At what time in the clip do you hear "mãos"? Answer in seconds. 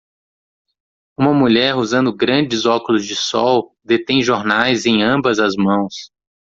5.55-6.09